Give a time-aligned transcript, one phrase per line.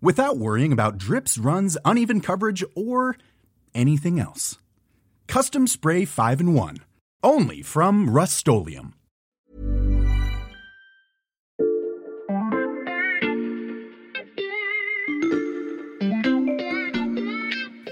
[0.00, 3.16] without worrying about drips, runs, uneven coverage, or
[3.74, 4.58] anything else.
[5.26, 6.78] Custom Spray 5 in 1.
[7.22, 8.46] Only from Rust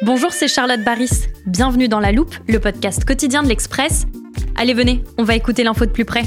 [0.07, 1.27] Bonjour, c'est Charlotte Baris.
[1.47, 4.07] Bienvenue dans La Loupe, le podcast quotidien de l'Express.
[4.55, 6.23] Allez, venez, on va écouter l'info de plus près.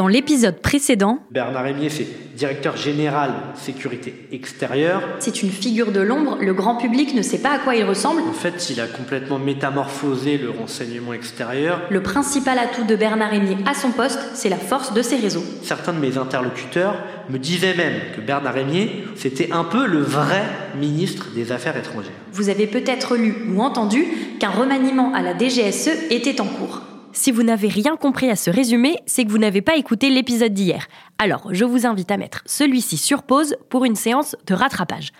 [0.00, 5.02] Dans l'épisode précédent, Bernard Rémier, c'est directeur général sécurité extérieure.
[5.18, 8.22] C'est une figure de l'ombre, le grand public ne sait pas à quoi il ressemble.
[8.22, 11.82] En fait, il a complètement métamorphosé le renseignement extérieur.
[11.90, 15.44] Le principal atout de Bernard Rémier à son poste, c'est la force de ses réseaux.
[15.62, 16.96] Certains de mes interlocuteurs
[17.28, 20.44] me disaient même que Bernard Rémier, c'était un peu le vrai
[20.78, 22.14] ministre des Affaires étrangères.
[22.32, 24.06] Vous avez peut-être lu ou entendu
[24.38, 26.80] qu'un remaniement à la DGSE était en cours.
[27.12, 30.54] Si vous n'avez rien compris à ce résumé, c'est que vous n'avez pas écouté l'épisode
[30.54, 30.86] d'hier.
[31.18, 35.10] Alors, je vous invite à mettre celui-ci sur pause pour une séance de rattrapage.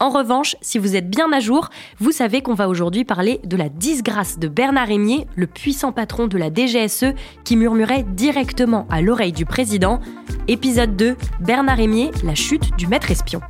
[0.00, 3.56] En revanche, si vous êtes bien à jour, vous savez qu'on va aujourd'hui parler de
[3.56, 7.14] la disgrâce de Bernard Rémier, le puissant patron de la DGSE
[7.44, 10.00] qui murmurait directement à l'oreille du président.
[10.46, 13.40] Épisode 2, Bernard Rémier, la chute du maître espion.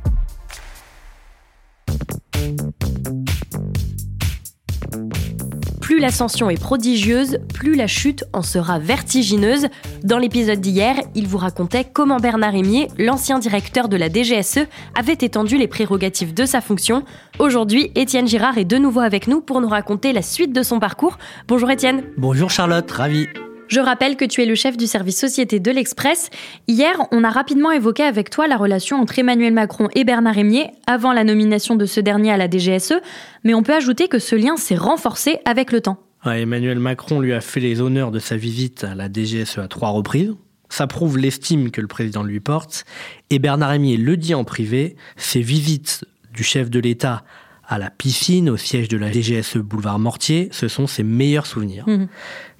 [5.99, 9.67] Plus l'ascension est prodigieuse, plus la chute en sera vertigineuse.
[10.01, 14.59] Dans l'épisode d'hier, il vous racontait comment Bernard Rémier, l'ancien directeur de la DGSE,
[14.97, 17.03] avait étendu les prérogatives de sa fonction.
[17.37, 20.79] Aujourd'hui, Étienne Girard est de nouveau avec nous pour nous raconter la suite de son
[20.79, 21.17] parcours.
[21.49, 22.03] Bonjour Étienne.
[22.15, 23.27] Bonjour Charlotte, ravi.
[23.69, 26.31] Je rappelle que tu es le chef du service société de l'Express.
[26.67, 30.71] Hier, on a rapidement évoqué avec toi la relation entre Emmanuel Macron et Bernard Rémier
[30.87, 32.95] avant la nomination de ce dernier à la DGSE,
[33.43, 35.99] mais on peut ajouter que ce lien s'est renforcé avec le temps.
[36.25, 39.89] Emmanuel Macron lui a fait les honneurs de sa visite à la DGSE à trois
[39.89, 40.33] reprises.
[40.69, 42.85] Ça prouve l'estime que le président lui porte.
[43.29, 47.23] Et Bernard Rémier le dit en privé, ces visites du chef de l'État
[47.69, 51.87] à la piscine, au siège de la DGSE boulevard Mortier, ce sont ses meilleurs souvenirs.
[51.87, 52.07] Mhm.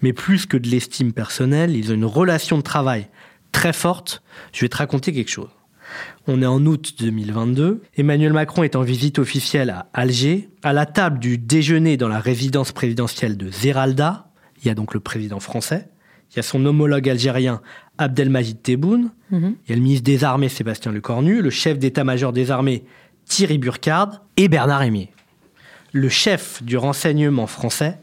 [0.04, 3.08] Mais plus que de l'estime personnelle, ils ont une relation de travail
[3.52, 4.22] très forte.
[4.54, 5.50] Je vais te raconter quelque chose.
[6.28, 7.82] On est en août 2022.
[7.98, 10.48] Emmanuel Macron est en visite officielle à Alger.
[10.62, 14.30] À la table du déjeuner dans la résidence présidentielle de Zeralda,
[14.62, 15.90] il y a donc le président français,
[16.32, 17.62] il y a son homologue algérien
[17.98, 19.56] Abdelmajid Tebboune, mhm.
[19.66, 22.84] il y a le ministre des Armées Sébastien Lecornu, le chef d'état-major des armées
[23.30, 25.14] Thierry Burkhard et Bernard Rémier.
[25.94, 27.98] Le chef du renseignement français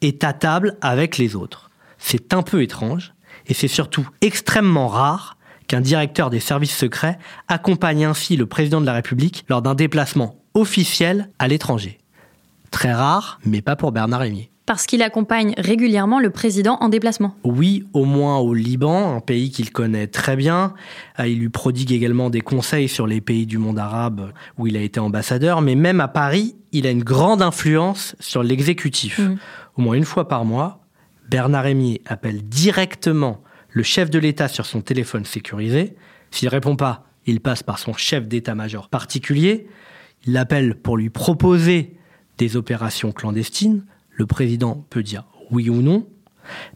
[0.00, 1.70] est à table avec les autres.
[1.98, 3.12] C'est un peu étrange
[3.48, 5.36] et c'est surtout extrêmement rare
[5.66, 7.18] qu'un directeur des services secrets
[7.48, 11.98] accompagne ainsi le président de la République lors d'un déplacement officiel à l'étranger.
[12.70, 17.34] Très rare, mais pas pour Bernard Rémier parce qu'il accompagne régulièrement le président en déplacement.
[17.42, 20.74] Oui, au moins au Liban, un pays qu'il connaît très bien.
[21.18, 24.76] Euh, il lui prodigue également des conseils sur les pays du monde arabe où il
[24.76, 29.20] a été ambassadeur, mais même à Paris, il a une grande influence sur l'exécutif.
[29.20, 29.38] Mm.
[29.78, 30.84] Au moins une fois par mois,
[31.30, 33.40] Bernard Rémier appelle directement
[33.70, 35.96] le chef de l'État sur son téléphone sécurisé.
[36.30, 39.66] S'il répond pas, il passe par son chef d'état-major particulier.
[40.26, 41.94] Il l'appelle pour lui proposer
[42.36, 43.86] des opérations clandestines,
[44.18, 46.06] le président peut dire oui ou non.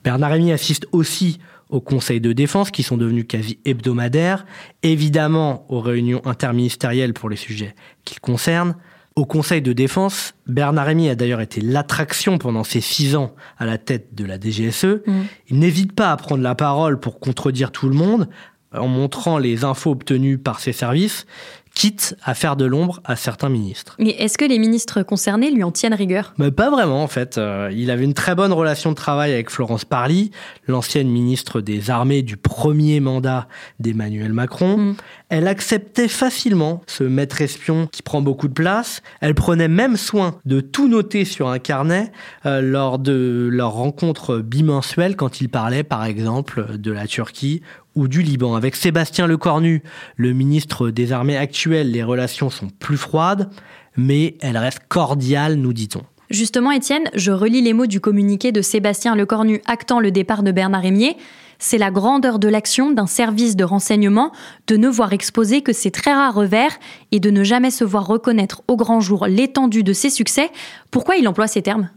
[0.05, 4.47] Bernard Rémy assiste aussi aux conseils de défense qui sont devenus quasi hebdomadaires,
[4.83, 7.75] évidemment aux réunions interministérielles pour les sujets
[8.05, 8.77] qu'il concerne.
[9.15, 13.67] Au Conseil de défense, Bernard Rémy a d'ailleurs été l'attraction pendant ses six ans à
[13.67, 15.03] la tête de la DGSE.
[15.06, 15.12] Mmh.
[15.49, 18.29] Il n'hésite pas à prendre la parole pour contredire tout le monde,
[18.75, 21.27] en montrant les infos obtenues par ses services,
[21.75, 23.97] quitte à faire de l'ombre à certains ministres.
[23.99, 26.35] Mais est-ce que les ministres concernés lui en tiennent rigueur?
[26.39, 27.39] Mais Pas vraiment en fait.
[27.39, 30.31] Euh, il avait une très bonne relation de travail avec Florence Parly,
[30.69, 33.49] l'ancienne ministre des Armées du premier mandat
[33.81, 34.77] d'Emmanuel Macron.
[34.77, 34.97] Mm.
[35.29, 39.03] Elle acceptait facilement ce maître espion qui prend beaucoup de place.
[39.21, 42.13] Elle prenait même soin de tout noter sur un carnet
[42.45, 47.63] euh, lors de leur rencontre bimensuelle quand il parlait par exemple de la Turquie
[47.94, 48.55] ou du Liban.
[48.55, 49.83] Avec Sébastien Lecornu,
[50.17, 53.50] le ministre des Armées actuel, les relations sont plus froides,
[53.97, 56.03] mais elles restent cordiales, nous dit-on.
[56.31, 60.50] Justement, Étienne, je relis les mots du communiqué de Sébastien Lecornu actant le départ de
[60.50, 61.17] Bernard Rémier.
[61.59, 64.33] C'est la grandeur de l'action d'un service de renseignement
[64.67, 66.77] de ne voir exposer que ses très rares revers
[67.12, 70.50] et de ne jamais se voir reconnaître au grand jour l'étendue de ses succès.
[70.91, 71.91] Pourquoi il emploie ces termes?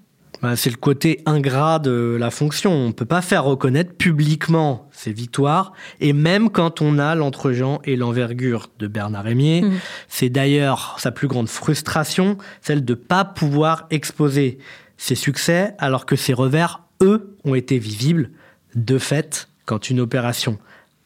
[0.46, 2.72] Bah, c'est le côté ingrat de la fonction.
[2.72, 7.52] On ne peut pas faire reconnaître publiquement ses victoires, et même quand on a lentre
[7.84, 9.64] et l'envergure de Bernard Rémier.
[9.64, 9.72] Mmh.
[10.08, 14.60] C'est d'ailleurs sa plus grande frustration, celle de ne pas pouvoir exposer
[14.98, 18.30] ses succès, alors que ses revers, eux, ont été visibles.
[18.76, 20.60] De fait, quand une opération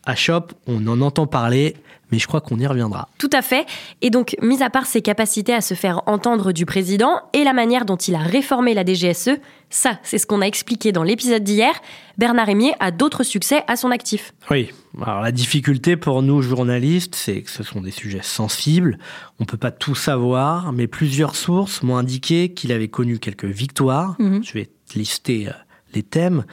[0.10, 1.76] achoppe, on en entend parler,
[2.12, 3.08] mais je crois qu'on y reviendra.
[3.18, 3.66] Tout à fait.
[4.02, 7.54] Et donc, mis à part ses capacités à se faire entendre du président et la
[7.54, 9.38] manière dont il a réformé la DGSE,
[9.70, 11.74] ça, c'est ce qu'on a expliqué dans l'épisode d'hier,
[12.18, 14.34] Bernard Rémier a d'autres succès à son actif.
[14.50, 14.72] Oui.
[15.02, 18.98] Alors, la difficulté pour nous, journalistes, c'est que ce sont des sujets sensibles.
[19.40, 23.46] On ne peut pas tout savoir, mais plusieurs sources m'ont indiqué qu'il avait connu quelques
[23.46, 24.16] victoires.
[24.18, 24.44] Mhm.
[24.44, 25.52] Je vais lister euh,
[25.94, 26.46] les thèmes.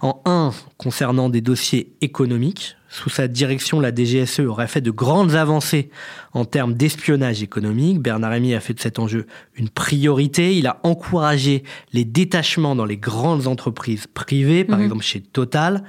[0.00, 5.34] En un, concernant des dossiers économiques, sous sa direction, la DGSE aurait fait de grandes
[5.34, 5.90] avancées
[6.32, 8.00] en termes d'espionnage économique.
[8.00, 9.26] Bernard Rémy a fait de cet enjeu
[9.56, 10.56] une priorité.
[10.56, 14.84] Il a encouragé les détachements dans les grandes entreprises privées, par mhm.
[14.84, 15.82] exemple chez Total.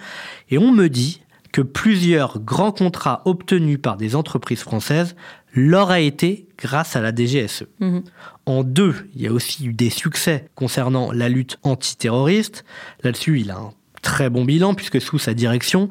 [0.50, 1.22] Et on me dit
[1.56, 5.16] que plusieurs grands contrats obtenus par des entreprises françaises
[5.54, 7.64] l'auraient été grâce à la DGSE.
[7.80, 8.04] Mhm.
[8.46, 12.66] En deux, il y a aussi eu des succès concernant la lutte antiterroriste.
[13.04, 15.88] Là-dessus, il a un très bon bilan puisque sous sa direction,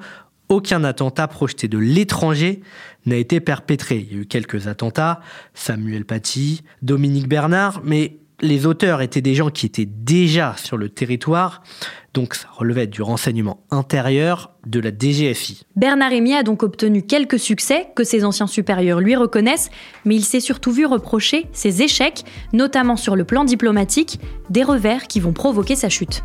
[0.51, 2.61] aucun attentat projeté de l'étranger
[3.07, 4.07] n'a été perpétré.
[4.07, 5.23] Il y a eu quelques attentats,
[5.55, 10.89] Samuel Paty, Dominique Bernard, mais les auteurs étaient des gens qui étaient déjà sur le
[10.89, 11.63] territoire,
[12.15, 15.65] donc ça relevait du renseignement intérieur de la DGFI.
[15.77, 19.71] Bernard Rémy a donc obtenu quelques succès que ses anciens supérieurs lui reconnaissent,
[20.05, 24.21] mais il s'est surtout vu reprocher ses échecs, notamment sur le plan diplomatique,
[24.51, 26.25] des revers qui vont provoquer sa chute.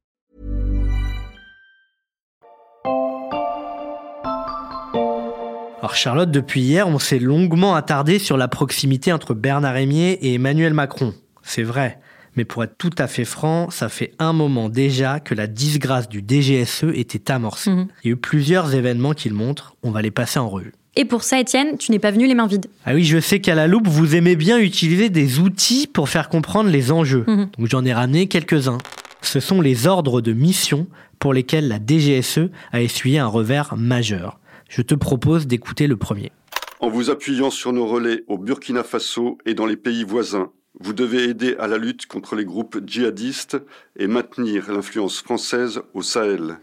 [5.81, 10.35] Alors Charlotte, depuis hier, on s'est longuement attardé sur la proximité entre Bernard Rémier et
[10.35, 11.15] Emmanuel Macron.
[11.41, 11.97] C'est vrai.
[12.35, 16.07] Mais pour être tout à fait franc, ça fait un moment déjà que la disgrâce
[16.07, 17.71] du DGSE était amorcée.
[17.71, 17.87] Mhm.
[18.03, 19.75] Il y a eu plusieurs événements qui le montrent.
[19.81, 20.71] On va les passer en revue.
[20.95, 22.67] Et pour ça, Étienne, tu n'es pas venu les mains vides.
[22.85, 26.29] Ah oui, je sais qu'à la loupe, vous aimez bien utiliser des outils pour faire
[26.29, 27.25] comprendre les enjeux.
[27.25, 27.49] Mhm.
[27.57, 28.77] Donc j'en ai ramené quelques-uns.
[29.23, 30.85] Ce sont les ordres de mission
[31.17, 34.37] pour lesquels la DGSE a essuyé un revers majeur.
[34.71, 36.31] Je te propose d'écouter le premier.
[36.79, 40.49] En vous appuyant sur nos relais au Burkina Faso et dans les pays voisins,
[40.79, 43.57] vous devez aider à la lutte contre les groupes djihadistes
[43.99, 46.57] et maintenir l'influence française au Sahel.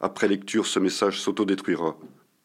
[0.00, 1.96] Après lecture, ce message s'autodétruira.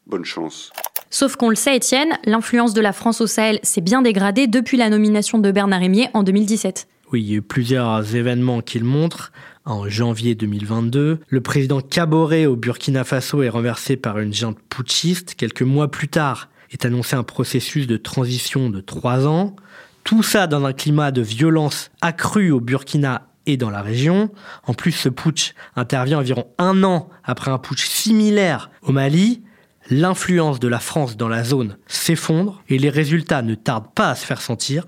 [0.05, 0.71] Bonne chance.
[1.09, 4.77] Sauf qu'on le sait, Étienne, l'influence de la France au Sahel s'est bien dégradée depuis
[4.77, 6.87] la nomination de Bernard Rémier en 2017.
[7.11, 9.31] Oui, il y a eu plusieurs événements qui le montrent
[9.69, 11.19] en janvier 2022.
[11.27, 15.35] Le président Kaboré au Burkina Faso est renversé par une junte putschiste.
[15.35, 19.55] Quelques mois plus tard est annoncé un processus de transition de trois ans.
[20.03, 24.31] Tout ça dans un climat de violence accrue au Burkina et dans la région.
[24.65, 29.43] En plus, ce putsch intervient environ un an après un putsch similaire au Mali.
[29.91, 34.15] L'influence de la France dans la zone s'effondre et les résultats ne tardent pas à
[34.15, 34.85] se faire sentir.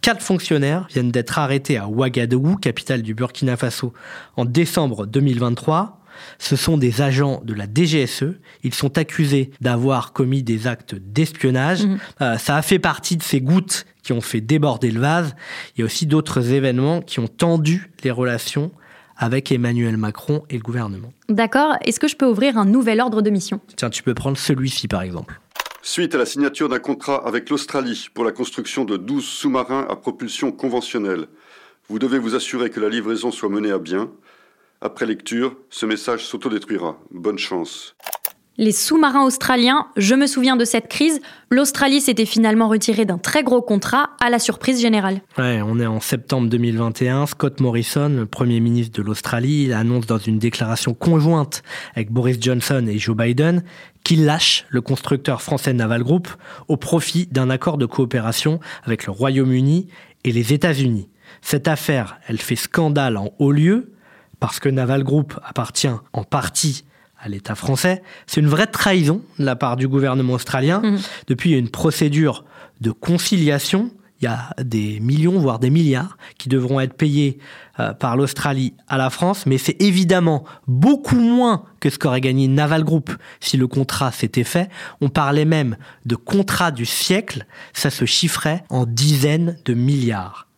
[0.00, 3.92] Quatre fonctionnaires viennent d'être arrêtés à Ouagadougou, capitale du Burkina Faso,
[4.36, 6.00] en décembre 2023.
[6.38, 8.36] Ce sont des agents de la DGSE.
[8.62, 11.84] Ils sont accusés d'avoir commis des actes d'espionnage.
[11.84, 11.98] Mhm.
[12.22, 15.34] Euh, ça a fait partie de ces gouttes qui ont fait déborder le vase.
[15.76, 18.70] Il y a aussi d'autres événements qui ont tendu les relations
[19.16, 21.12] avec Emmanuel Macron et le gouvernement.
[21.28, 23.60] D'accord, est-ce que je peux ouvrir un nouvel ordre de mission?
[23.76, 25.40] Tiens, tu peux prendre celui-ci par exemple.
[25.82, 29.96] Suite à la signature d'un contrat avec l'Australie pour la construction de 12 sous-marins à
[29.96, 31.26] propulsion conventionnelle,
[31.88, 34.10] vous devez vous assurer que la livraison soit menée à bien.
[34.82, 36.98] Après lecture, ce message s'autodétruira.
[37.10, 37.96] Bonne chance.
[38.58, 43.42] Les sous-marins australiens, je me souviens de cette crise, l'Australie s'était finalement retirée d'un très
[43.42, 45.22] gros contrat à la surprise générale.
[45.38, 47.26] On est en septembre 2021.
[47.26, 51.62] Scott Morrison, Premier ministre de l'Australie, annonce dans une déclaration conjointe
[51.94, 53.62] avec Boris Johnson et Joe Biden
[54.04, 56.28] qu'il lâche le constructeur français Naval Group
[56.68, 59.88] au profit d'un accord de coopération avec le Royaume-Uni
[60.24, 61.08] et les États-Unis.
[61.40, 63.92] Cette affaire, elle fait scandale en haut lieu
[64.40, 66.84] parce que Naval Group appartient en partie
[67.22, 68.02] à l'État français.
[68.26, 70.80] C'est une vraie trahison de la part du gouvernement australien.
[70.82, 70.98] Mhm.
[71.26, 72.44] Depuis, il y a une procédure
[72.80, 73.90] de conciliation.
[74.20, 77.38] Il y a des millions, voire des milliards, qui devront être payés
[77.78, 82.46] euh, par l'Australie à la France, mais c'est évidemment beaucoup moins que ce qu'aurait gagné
[82.46, 83.10] Naval Group
[83.40, 84.68] si le contrat s'était fait.
[85.00, 90.49] On parlait même de contrat du siècle, ça se chiffrait en dizaines de milliards.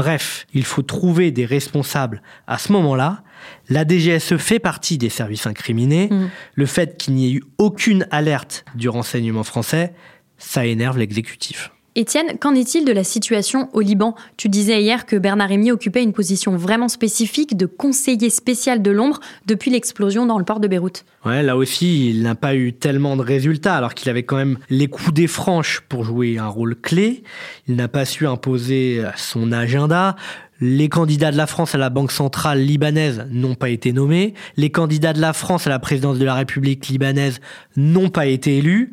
[0.00, 3.22] Bref, il faut trouver des responsables à ce moment-là.
[3.68, 6.08] La DGSE fait partie des services incriminés.
[6.10, 6.30] Mm.
[6.54, 9.92] Le fait qu'il n'y ait eu aucune alerte du renseignement français,
[10.38, 11.70] ça énerve l'exécutif.
[11.96, 14.14] Étienne, qu'en est-il de la situation au Liban?
[14.36, 18.92] Tu disais hier que Bernard Rémier occupait une position vraiment spécifique de conseiller spécial de
[18.92, 21.04] l'ombre depuis l'explosion dans le port de Beyrouth.
[21.24, 24.58] Ouais, là aussi, il n'a pas eu tellement de résultats, alors qu'il avait quand même
[24.68, 27.24] les coups des franches pour jouer un rôle clé.
[27.66, 30.14] Il n'a pas su imposer son agenda.
[30.60, 34.34] Les candidats de la France à la Banque centrale libanaise n'ont pas été nommés.
[34.56, 37.40] Les candidats de la France à la présidence de la République libanaise
[37.76, 38.92] n'ont pas été élus.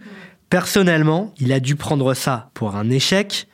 [0.49, 3.47] Personnellement, il a dû prendre ça pour un échec.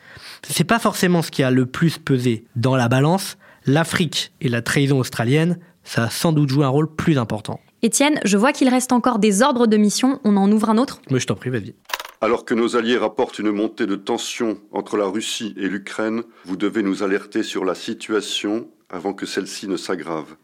[0.48, 3.38] C'est pas forcément ce qui a le plus pesé dans la balance.
[3.66, 7.60] L'Afrique et la trahison australienne, ça a sans doute joué un rôle plus important.
[7.82, 10.20] Étienne, je vois qu'il reste encore des ordres de mission.
[10.24, 11.02] On en ouvre un autre?
[11.10, 11.74] Mais je t'en prie, vas-y.
[12.22, 16.56] Alors que nos alliés rapportent une montée de tension entre la Russie et l'Ukraine, vous
[16.56, 20.36] devez nous alerter sur la situation avant que celle-ci ne s'aggrave.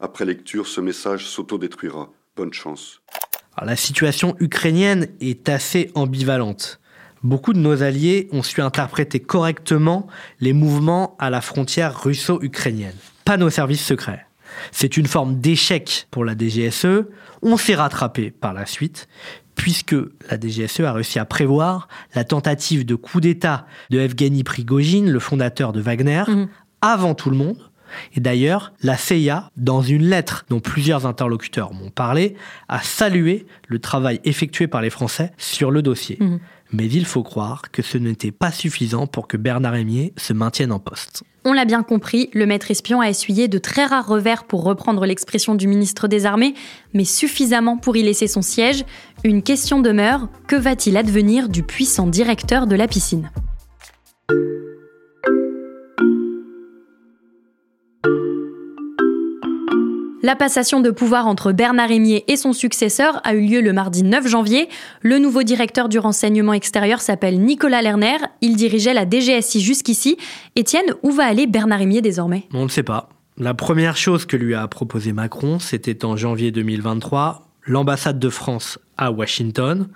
[0.00, 2.10] Après lecture, ce message s'autodétruira.
[2.36, 3.00] Bonne chance.
[3.60, 6.80] Alors, la situation ukrainienne est assez ambivalente.
[7.22, 10.06] Beaucoup de nos alliés ont su interpréter correctement
[10.40, 12.94] les mouvements à la frontière russo-ukrainienne.
[13.26, 14.24] Pas nos services secrets.
[14.72, 17.04] C'est une forme d'échec pour la DGSE.
[17.42, 19.08] On s'est rattrapé par la suite,
[19.56, 19.94] puisque
[20.30, 25.18] la DGSE a réussi à prévoir la tentative de coup d'État de Evgeny Prigogine, le
[25.20, 26.48] fondateur de Wagner, Mhm.
[26.80, 27.69] avant tout le monde.
[28.14, 32.34] Et d'ailleurs, la CIA, dans une lettre dont plusieurs interlocuteurs m'ont parlé,
[32.68, 36.16] a salué le travail effectué par les Français sur le dossier.
[36.20, 36.40] Mhm.
[36.72, 40.70] Mais il faut croire que ce n'était pas suffisant pour que Bernard Rémier se maintienne
[40.70, 41.24] en poste.
[41.44, 45.06] On l'a bien compris, le maître espion a essuyé de très rares revers pour reprendre
[45.06, 46.54] l'expression du ministre des Armées,
[46.92, 48.84] mais suffisamment pour y laisser son siège.
[49.24, 53.30] Une question demeure, que va-t-il advenir du puissant directeur de la piscine?
[60.22, 64.02] La passation de pouvoir entre Bernard Rémier et son successeur a eu lieu le mardi
[64.02, 64.68] 9 janvier.
[65.00, 68.18] Le nouveau directeur du renseignement extérieur s'appelle Nicolas Lerner.
[68.42, 70.18] Il dirigeait la DGSI jusqu'ici.
[70.56, 72.44] Étienne, où va aller Bernard Rémier désormais?
[72.52, 73.08] On ne sait pas.
[73.38, 78.78] La première chose que lui a proposé Macron, c'était en janvier 2023, l'ambassade de France
[78.98, 79.88] à Washington,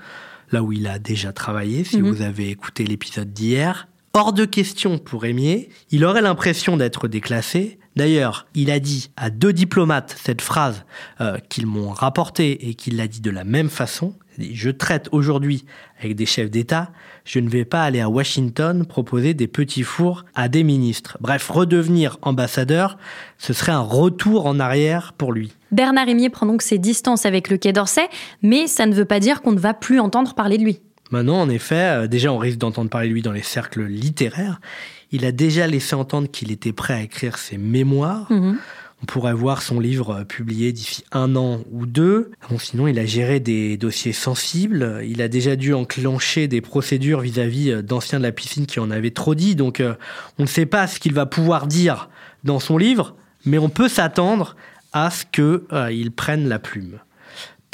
[0.53, 2.11] là où il a déjà travaillé, si Mhm.
[2.11, 3.89] vous avez écouté l'épisode d'hier.
[4.15, 7.79] Hors de question pour Rémier, il aurait l'impression d'être déclassé.
[7.97, 10.85] D'ailleurs, il a dit à deux diplomates cette phrase
[11.21, 14.15] euh, qu'ils m'ont rapportée et qu'il l'a dit de la même façon.
[14.39, 15.65] Je traite aujourd'hui
[16.01, 16.91] avec des chefs d'État,
[17.25, 21.17] je ne vais pas aller à Washington proposer des petits fours à des ministres.
[21.21, 22.99] Bref, redevenir ambassadeur,
[23.39, 25.53] ce serait un retour en arrière pour lui.
[25.71, 28.09] Bernard Rémier prend donc ses distances avec le Quai d'Orsay,
[28.43, 30.81] mais ça ne veut pas dire qu'on ne va plus entendre parler de lui.
[31.11, 34.61] Maintenant, en effet, euh, déjà on risque d'entendre parler de lui dans les cercles littéraires.
[35.15, 38.27] Il a déjà laissé entendre qu'il était prêt à écrire ses mémoires.
[38.33, 38.59] Mhm.
[39.01, 42.33] On pourrait voir son livre euh, publié d'ici un an ou deux.
[42.51, 45.03] Bon, sinon, il a géré des dossiers sensibles.
[45.07, 48.91] Il a déjà dû enclencher des procédures vis-à-vis euh, d'anciens de la piscine qui en
[48.91, 49.55] avaient trop dit.
[49.55, 49.95] Donc, euh,
[50.41, 52.09] on ne sait pas ce qu'il va pouvoir dire
[52.43, 54.57] dans son livre, mais on peut s'attendre
[54.93, 56.99] à ce qu'il prenne la plume.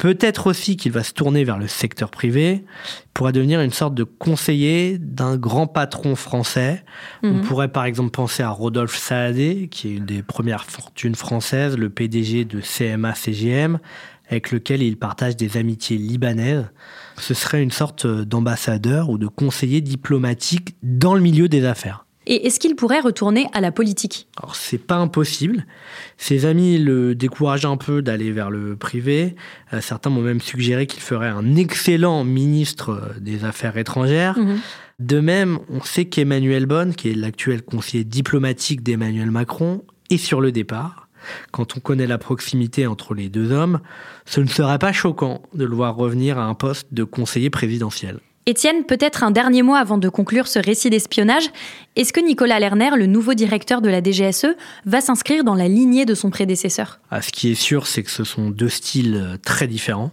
[0.01, 2.65] Peut-être aussi qu'il va se tourner vers le secteur privé,
[3.13, 6.83] pourrait devenir une sorte de conseiller d'un grand patron français.
[7.21, 7.41] On Mhm.
[7.41, 11.91] pourrait par exemple penser à Rodolphe Saadé, qui est une des premières fortunes françaises, le
[11.91, 13.77] PDG de CMA-CGM,
[14.27, 16.65] avec lequel il partage des amitiés libanaises.
[17.17, 22.07] Ce serait une sorte d'ambassadeur ou de conseiller diplomatique dans le milieu des affaires.
[22.31, 24.25] Et est-ce qu'il pourrait retourner à la politique?
[24.41, 25.65] Alors c'est pas impossible.
[26.17, 29.35] Ses amis le découragent un peu d'aller vers le privé.
[29.73, 34.39] Euh, certains m'ont même suggéré qu'il ferait un excellent ministre des Affaires étrangères.
[34.39, 34.59] Mhm.
[34.99, 40.39] De même, on sait qu'Emmanuel Bonne, qui est l'actuel conseiller diplomatique d'Emmanuel Macron, est sur
[40.39, 41.09] le départ.
[41.51, 43.81] Quand on connaît la proximité entre les deux hommes,
[44.25, 48.21] ce ne serait pas choquant de le voir revenir à un poste de conseiller présidentiel.
[48.47, 51.49] Étienne, peut-être un dernier mot avant de conclure ce récit d'espionnage.
[51.95, 54.55] Est-ce que Nicolas Lerner, le nouveau directeur de la DGSE,
[54.85, 56.99] va s'inscrire dans la lignée de son prédécesseur?
[57.11, 60.11] Ah, Ce qui est sûr, c'est que ce sont deux styles euh, très différents.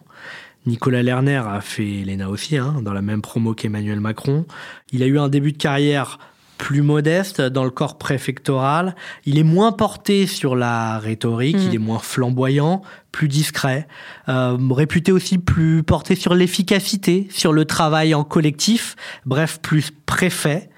[0.66, 4.44] Nicolas Lerner a fait l'ENA aussi, hein, dans la même promo qu'Emmanuel Macron.
[4.92, 6.18] Il a eu un début de carrière
[6.58, 8.94] plus modeste dans le corps préfectoral.
[9.24, 11.74] Il est moins porté sur la rhétorique, il mm.
[11.74, 13.88] est moins flamboyant, plus discret,
[14.28, 20.68] euh, réputé aussi plus porté sur l'efficacité, sur le travail en collectif, bref, plus préfet.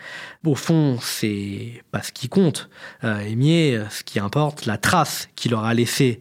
[0.45, 2.71] Au fond, c'est pas ce qui compte.
[3.05, 3.21] Euh,
[3.91, 6.21] ce qui importe, la trace qu'il aura laissée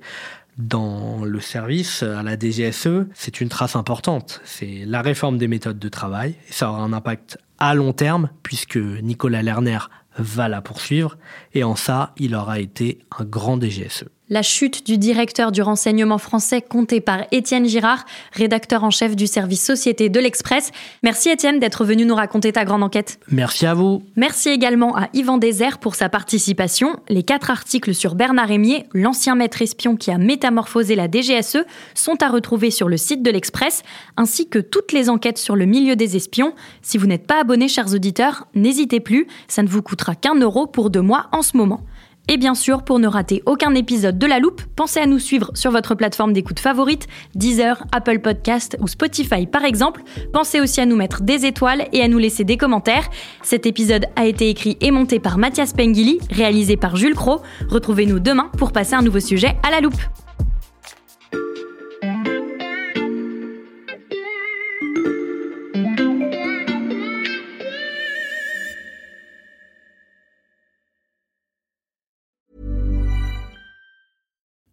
[0.58, 4.42] dans le service à la DGSE, c'est une trace importante.
[4.44, 8.30] C'est la réforme des méthodes de travail et ça aura un impact à long terme,
[8.44, 9.80] puisque Nicolas Lerner
[10.18, 11.18] va la poursuivre,
[11.54, 14.06] et en ça, il aura été un grand DGSE.
[14.32, 19.26] La chute du directeur du renseignement français compté par Étienne Girard, rédacteur en chef du
[19.26, 20.72] service Société de l'Express.
[21.02, 23.20] Merci Étienne d'être venu nous raconter ta grande enquête.
[23.32, 24.04] Merci à vous.
[24.16, 27.00] Merci également à Yvan Désert pour sa participation.
[27.10, 32.22] Les quatre articles sur Bernard Rémier, l'ancien maître espion qui a métamorphosé la DGSE, sont
[32.22, 33.82] à retrouver sur le site de l'Express,
[34.16, 36.54] ainsi que toutes les enquêtes sur le milieu des espions.
[36.84, 40.68] Si vous n'êtes pas abonné, chers auditeurs, n'hésitez plus, ça ne vous coûtera qu'un euro
[40.68, 41.82] pour deux mois en ce moment.
[42.32, 45.50] Et bien sûr, pour ne rater aucun épisode de La Loupe, pensez à nous suivre
[45.56, 50.04] sur votre plateforme d'écoute favorite, Deezer, Apple Podcast ou Spotify par exemple.
[50.32, 53.10] Pensez aussi à nous mettre des étoiles et à nous laisser des commentaires.
[53.42, 57.42] Cet épisode a été écrit et monté par Mathias Pengili, réalisé par Jules Cro.
[57.68, 60.00] Retrouvez-nous demain pour passer un nouveau sujet à la loupe.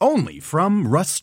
[0.00, 1.14] only from Rust